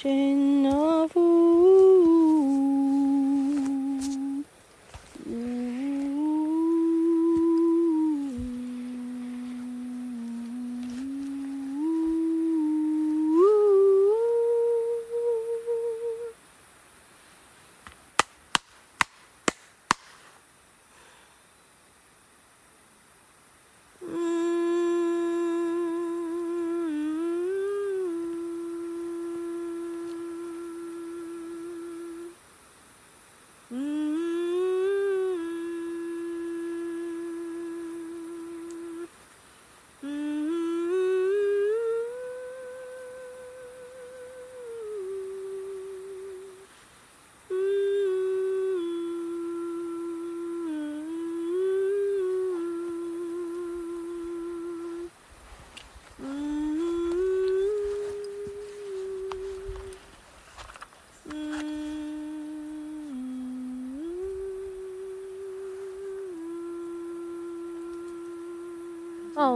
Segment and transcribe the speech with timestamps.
[0.00, 0.62] Shin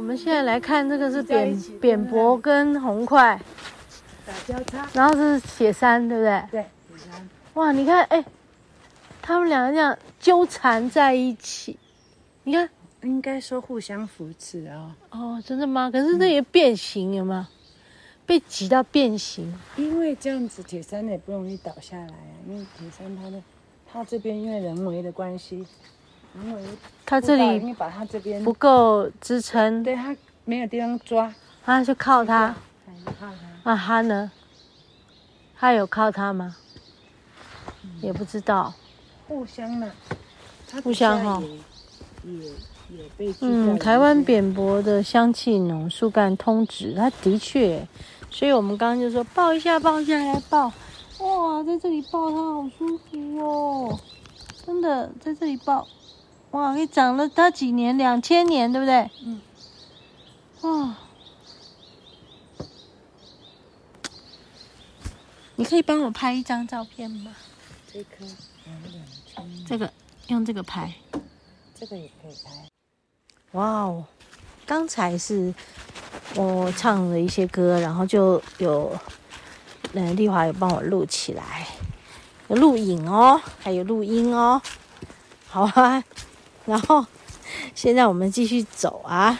[0.00, 3.38] 我们现在来看这个是扁扁柏跟红块
[4.26, 6.42] 打交叉，然后这是雪山，对不对？
[6.50, 7.28] 对，雪山。
[7.52, 8.24] 哇，你看，哎，
[9.20, 11.78] 他们两个这样纠缠在一起，
[12.44, 12.66] 你看，
[13.02, 15.36] 应该说互相扶持啊、哦。
[15.36, 15.90] 哦，真的吗？
[15.90, 17.44] 可是这也变形有没有？
[18.24, 19.52] 被挤到变形。
[19.76, 22.32] 因为这样子，铁山也不容易倒下来啊。
[22.48, 23.42] 因为铁山它的，
[23.92, 25.66] 它这边因为人为的关系。
[26.34, 26.62] 因为
[27.04, 31.32] 它这里把它这边不够支撑，对，它没有地方抓，
[31.64, 32.54] 它就靠它。
[33.04, 33.12] 靠
[33.64, 33.72] 它。
[33.72, 34.30] 啊，它呢？
[35.58, 36.56] 它有靠它吗？
[37.82, 38.72] 嗯、也不知道。
[39.26, 39.90] 互相呢？
[40.82, 41.42] 互相哈。
[42.24, 42.46] 也
[42.96, 43.34] 也被。
[43.40, 47.86] 嗯，台湾扁柏的香气浓，树干通直，它的确。
[48.30, 50.72] 所以我们刚刚就说抱一下，抱一下来抱。
[51.18, 53.98] 哇，在这里抱它好舒服哦，
[54.64, 55.86] 真的在这里抱。
[56.52, 57.96] 哇，你长了它几年？
[57.96, 59.08] 两千年，对不对？
[59.24, 59.40] 嗯。
[60.62, 60.96] 哇，
[65.54, 67.32] 你可以帮我拍一张照片吗？
[67.92, 68.24] 这颗
[68.64, 68.82] 两
[69.26, 69.64] 千年。
[69.64, 69.92] 这个
[70.26, 70.92] 用这个拍。
[71.78, 72.50] 这个也可以拍。
[73.52, 74.04] 哇哦，
[74.66, 75.54] 刚才是
[76.34, 78.92] 我唱了一些歌，然后就有
[79.92, 81.66] 嗯，丽华有帮我录起来，
[82.48, 84.60] 有录影哦，还有录音哦。
[85.48, 86.02] 好啊。
[86.66, 87.04] 然后，
[87.74, 89.38] 现在我们继续走啊，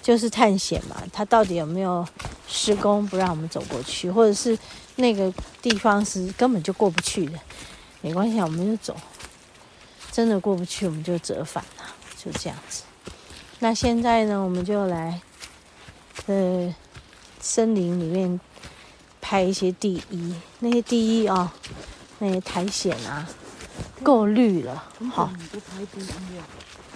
[0.00, 1.02] 就是探险嘛。
[1.12, 2.06] 它到底有没有
[2.48, 4.56] 施工不让我们走过去，或者是
[4.96, 7.38] 那个地方是根本就过不去的？
[8.00, 8.96] 没关系，我们就走。
[10.12, 11.84] 真的过不去，我们就折返了，
[12.16, 12.84] 就这样子。
[13.58, 15.20] 那现在呢，我们就来
[16.26, 16.74] 呃
[17.40, 18.40] 森林里面
[19.20, 21.50] 拍一些第一，那些第一啊、哦，
[22.20, 23.28] 那些苔藓啊。
[24.04, 25.30] 够绿了，好。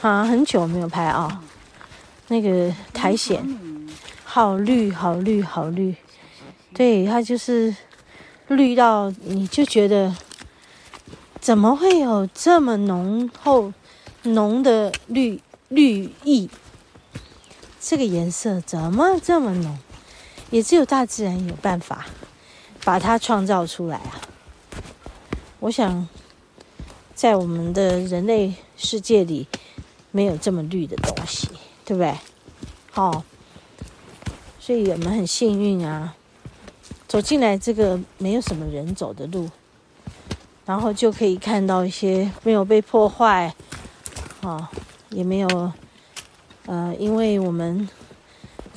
[0.01, 1.27] 好，很久没有拍啊、哦。
[2.29, 3.43] 那个苔藓，
[4.23, 5.97] 好绿，好绿，好绿。
[6.75, 7.75] 对，它就是
[8.47, 10.15] 绿到你就觉得，
[11.41, 13.72] 怎么会有这么浓厚、
[14.22, 16.49] 浓的绿绿意？
[17.81, 19.78] 这个颜色怎么这么浓？
[20.51, 22.07] 也只有大自然有办法
[22.84, 24.21] 把它创造出来啊！
[25.61, 26.07] 我想。
[27.18, 29.48] 在我们的人类世界里，
[30.12, 31.48] 没有这么绿的东西，
[31.84, 32.15] 对不对？
[32.92, 33.24] 好，
[34.60, 36.15] 所以我们很幸运啊，
[37.09, 39.50] 走进来这个没有什么人走的路，
[40.65, 43.53] 然后就可以看到一些没有被破坏，
[44.42, 44.70] 啊，
[45.10, 45.72] 也没有，
[46.66, 47.88] 呃，因为我们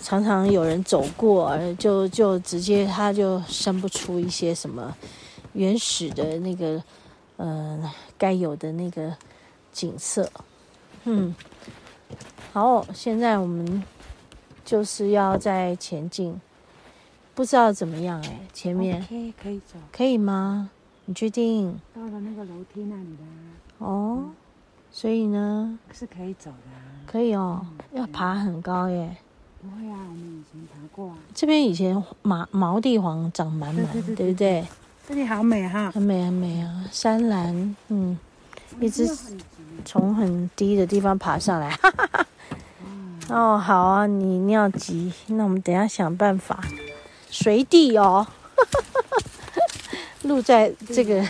[0.01, 4.97] 常常有人走过，就就直接它就生不出一些什么
[5.53, 6.83] 原始的那个。
[7.41, 9.17] 嗯、呃，该有的那个
[9.71, 10.31] 景色，
[11.05, 11.35] 嗯，
[12.53, 13.83] 好，现在我们
[14.63, 16.39] 就是要在前进，
[17.33, 20.69] 不知道怎么样哎，前面 OK 可以走，可以吗？
[21.05, 21.79] 你确定？
[21.95, 23.27] 到了那个楼梯那里啦。
[23.79, 24.35] 哦，嗯、
[24.91, 25.79] 所以呢？
[25.91, 26.77] 是可以走的、啊。
[27.07, 29.17] 可以哦，嗯、要爬很高耶。
[29.61, 31.17] 不会啊，我们以前爬过啊。
[31.33, 33.85] 这边以前毛毛地黄长满满，
[34.15, 34.65] 对不对？
[35.11, 36.85] 这里好美哈，很美很美啊！
[36.89, 38.17] 山岚，嗯，
[38.79, 39.05] 一只
[39.83, 42.25] 从很低的地方爬上来，哈哈哈。
[43.27, 46.63] 哦，好啊，你尿急，那我们等下想办法
[47.29, 48.25] 随地哦，
[48.55, 49.17] 哈哈哈。
[50.21, 51.27] 录在这个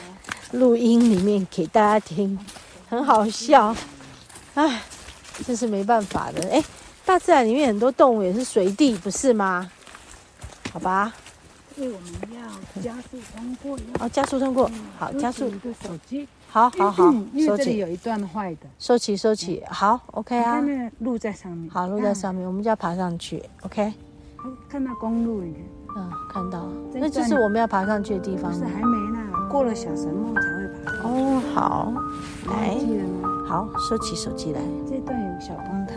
[0.51, 2.38] 录音里面给大家听，
[2.88, 3.75] 很好笑，
[4.54, 4.80] 哎，
[5.44, 6.48] 这是没办法的。
[6.51, 6.63] 哎，
[7.04, 9.72] 大自然里面很多动物也是随地，不是吗？
[10.72, 11.12] 好吧。
[11.81, 13.75] 所以我们要加速通过。
[14.00, 14.69] 哦，加速通过，
[15.00, 15.48] 好，加速。
[15.48, 16.28] 一个手机。
[16.48, 18.68] 好好好，因为这里有一段坏的。
[18.78, 19.63] 收起，收起。
[19.68, 20.62] 好，OK 啊。
[20.62, 21.68] 看那路在上面。
[21.72, 23.42] 好，路在上面，我们就要爬上去。
[23.63, 23.92] OK。
[24.69, 25.42] 看到公路。
[25.98, 26.68] 嗯，看到。
[26.94, 28.54] 那就是我们要爬上去的地方。
[28.54, 29.18] 是还没呢，
[29.50, 31.07] 过了小神木才会爬上去。
[31.07, 31.94] 哦，好。
[32.45, 32.78] 来。
[33.48, 34.62] 好，收起手机来。
[34.88, 35.95] 这段有小崩塌。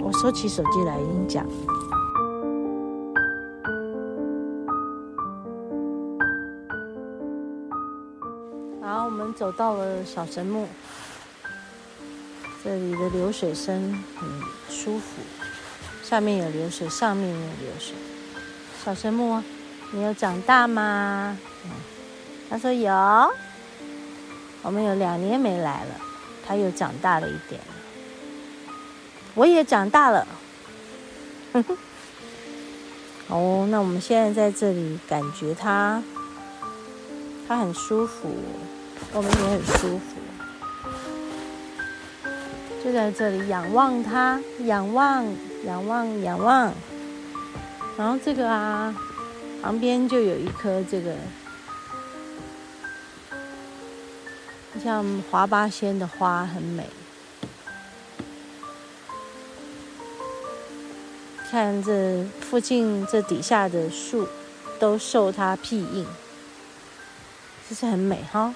[0.00, 1.44] 我收起手机来，已经讲。
[9.44, 10.66] 走到了小神木，
[12.64, 14.26] 这里的流水声很
[14.70, 15.20] 舒服，
[16.02, 17.94] 下面有流水，上面也有流水。
[18.82, 19.42] 小神木，
[19.90, 21.36] 你有长大吗？
[21.66, 21.70] 嗯，
[22.48, 22.90] 他说有，
[24.62, 25.94] 我们有两年没来了，
[26.46, 27.60] 他又长大了一点。
[29.34, 30.26] 我也长大了，
[33.28, 36.02] 哦，那我们现在在这里，感觉它，
[37.46, 38.34] 它很舒服，
[39.12, 40.04] 我们也很舒服，
[42.82, 45.24] 就在这里仰望它，仰望，
[45.64, 46.72] 仰望，仰望。
[47.96, 48.94] 然后这个啊，
[49.62, 51.14] 旁边就有一棵这个，
[54.82, 56.88] 像华八仙的花，很美。
[61.50, 64.26] 看这附近这底下的树，
[64.80, 66.04] 都受它庇荫，
[67.68, 68.52] 是不是很美哈？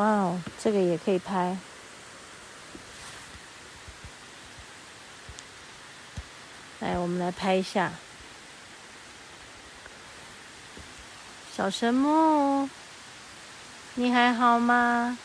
[0.00, 1.58] 哇哦，这个也可以拍。
[6.78, 7.92] 来，我们来拍一下
[11.54, 12.66] 小神木，
[13.94, 15.18] 你还好吗？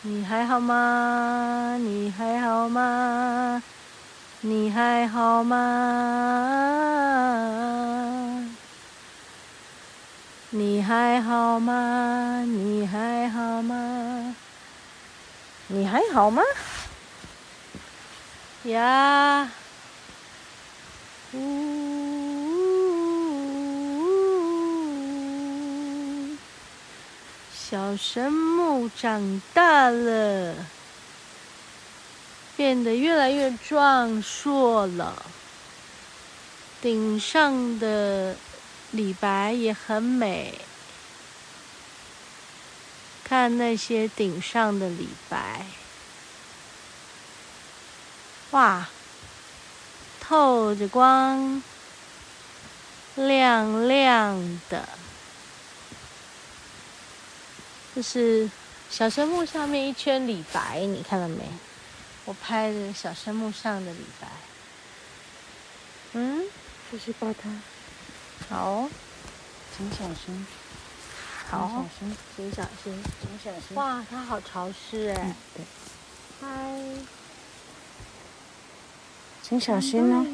[0.00, 1.76] 你还好吗？
[1.78, 3.62] 你还好吗？
[4.40, 5.56] 你还好吗？
[10.58, 12.42] 你还好吗？
[12.46, 14.34] 你还好吗？
[15.66, 16.42] 你还好吗？
[18.64, 19.50] 呀，
[21.34, 21.38] 呜
[26.30, 26.36] 呜。
[27.54, 30.54] 小神木长大了，
[32.56, 35.22] 变得越来越壮硕了。
[36.80, 38.34] 顶上的
[38.96, 40.58] 李白也很美，
[43.22, 45.66] 看那些顶上的李白，
[48.52, 48.88] 哇，
[50.18, 51.62] 透着光，
[53.16, 54.88] 亮亮的。
[57.94, 58.50] 这是
[58.90, 61.44] 小神木上面一圈李白，你看到没？
[62.24, 64.28] 我拍的小神木上的李白。
[66.12, 66.46] 嗯，
[66.90, 67.50] 继续抱它。
[68.48, 68.88] 好，
[69.76, 70.46] 请小心。
[71.50, 73.76] 好，小心，请小心，请小心。
[73.76, 75.34] 哇，它好潮湿哎。
[75.54, 75.64] 对。
[76.40, 76.46] 嗨。
[79.42, 80.26] 请小心哦。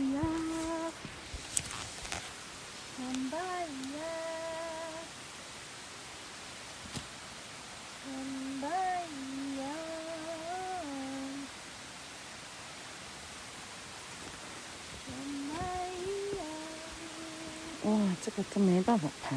[17.85, 19.37] 哇，这个都没办法拍。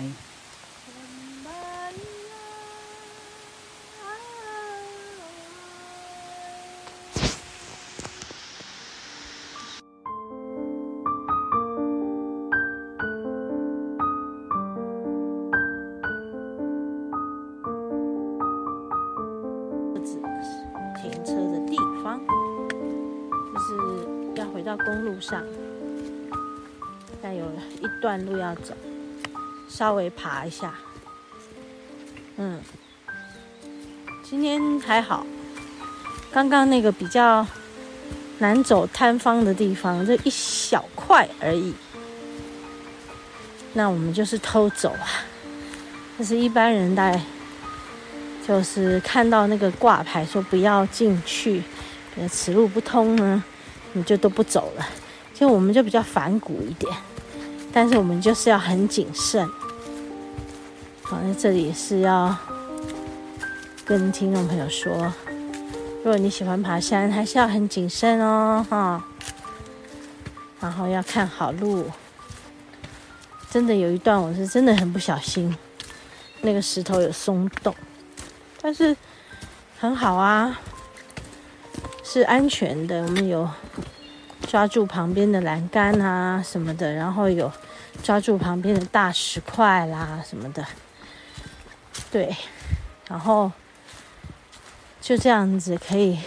[21.01, 22.19] 停车的地方，
[23.53, 23.67] 就是
[24.35, 25.43] 要回到公路上。
[27.27, 27.43] 但有
[27.81, 28.75] 一段路要走，
[29.67, 30.75] 稍微爬一下。
[32.37, 32.61] 嗯，
[34.21, 35.25] 今天还好。
[36.31, 37.43] 刚刚那个比较
[38.37, 41.73] 难走塌方的地方，这一小块而已。
[43.73, 45.25] 那我们就是偷走啊。
[46.19, 47.19] 这是一般人在，
[48.47, 51.63] 就是看到那个挂牌说不要进去，
[52.29, 53.43] 此路不通呢，
[53.93, 54.85] 你就都不走了。
[55.33, 56.95] 就我们就比较反骨一点。
[57.75, 59.45] 但是我们就是要很谨慎，
[61.03, 62.33] 好，在这里是要
[63.83, 65.13] 跟听众朋友说，
[65.97, 69.03] 如果你喜欢爬山，还是要很谨慎哦，哈。
[70.61, 71.91] 然后要看好路，
[73.51, 75.53] 真的有一段我是真的很不小心，
[76.39, 77.75] 那个石头有松动，
[78.61, 78.95] 但是
[79.77, 80.57] 很好啊，
[82.05, 83.47] 是安全的，我们有
[84.47, 87.51] 抓住旁边的栏杆啊什么的，然后有
[88.05, 90.63] 抓住旁边的大石块啦什么的，
[92.11, 92.35] 对，
[93.07, 93.51] 然后
[95.01, 96.19] 就这样子可以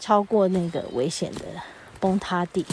[0.00, 1.44] 超过那个危险的
[2.00, 2.66] 崩塌地。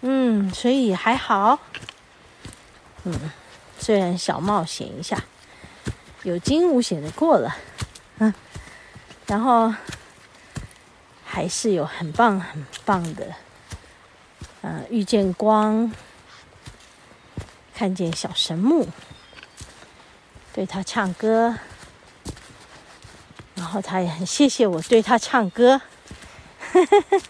[0.00, 1.60] 嗯，所以还好。
[3.04, 3.30] 嗯，
[3.78, 5.22] 虽然小冒险一下，
[6.24, 7.56] 有惊无险的过了。
[8.18, 8.34] 嗯，
[9.28, 9.72] 然后。
[11.30, 13.32] 还是有很棒很棒的，
[14.90, 15.92] 遇见光，
[17.74, 18.88] 看见小神木，
[20.52, 21.56] 对他唱歌，
[23.54, 25.80] 然后他也很谢谢我对他唱歌，
[26.72, 27.20] 呵呵呵，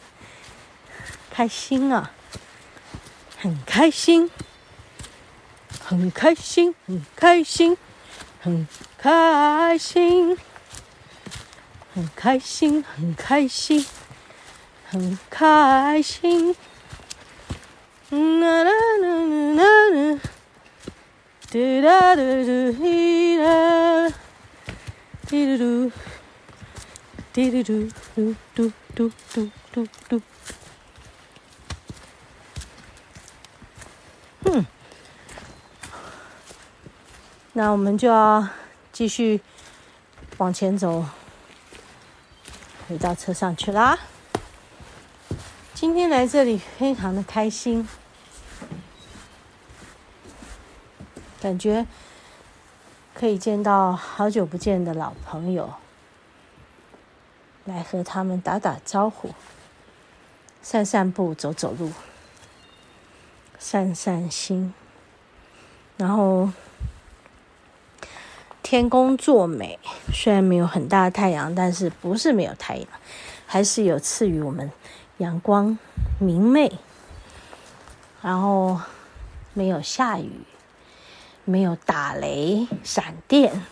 [1.31, 2.13] 开心啊，
[3.39, 4.31] 很开心，
[5.85, 7.77] 很开心，很开心，
[8.41, 10.39] 很开心。
[11.95, 13.85] 很开心，很开心，
[14.89, 16.55] 很开心。
[18.11, 18.73] 啦啦啦
[19.03, 20.21] 啦啦啦，
[21.51, 24.13] 嘟啦嘟嘟滴啦，
[25.27, 25.93] 滴嘟嘟，
[27.33, 27.63] 滴嘟
[28.15, 30.23] 嘟嘟嘟嘟嘟嘟。
[34.45, 34.67] 嗯，
[37.53, 38.49] 那我们就要
[38.91, 39.41] 继续
[40.39, 41.05] 往前走。
[42.89, 43.99] 回到车上去啦。
[45.89, 47.89] 今天来这里非常的开心，
[51.41, 51.87] 感觉
[53.15, 55.73] 可以见到好久不见的老朋友，
[57.65, 59.31] 来和他们打打招呼，
[60.61, 61.91] 散散步，走走路，
[63.59, 64.75] 散散心，
[65.97, 66.51] 然后。
[68.61, 69.79] 天公作美，
[70.13, 72.87] 虽然没有很大的太阳，但是不是没有太阳，
[73.47, 74.71] 还是有赐予我们
[75.19, 75.79] 阳光
[76.19, 76.73] 明媚。
[78.23, 78.81] 然后
[79.53, 80.31] 没有下雨，
[81.45, 83.63] 没有打雷闪电，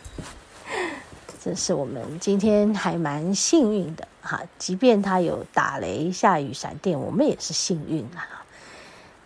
[1.42, 4.42] 这是我们今天还蛮幸运的哈。
[4.58, 8.44] 即便它有打雷、下雨、闪电，我们也是幸运啊。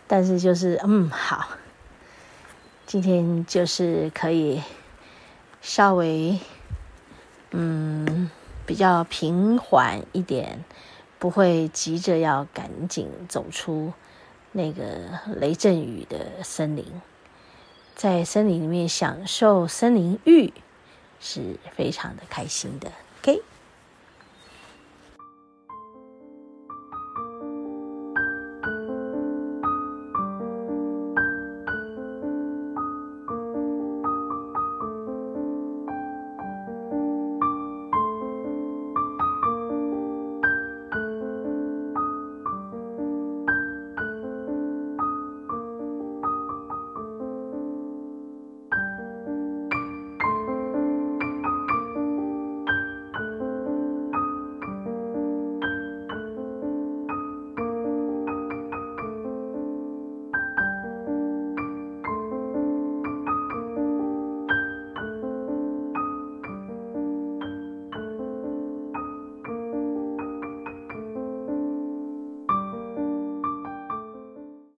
[0.06, 1.48] 但是就是嗯好，
[2.86, 4.62] 今天就是可以。
[5.62, 6.38] 稍微，
[7.50, 8.30] 嗯，
[8.64, 10.64] 比较平缓一点，
[11.20, 13.92] 不会急着要赶紧走出
[14.50, 16.84] 那个雷阵雨的森林，
[17.94, 20.52] 在森林里面享受森林浴
[21.20, 22.90] 是非常的开心的。
[23.20, 23.42] OK。